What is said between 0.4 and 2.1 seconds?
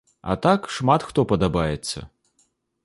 так шмат хто падабаецца.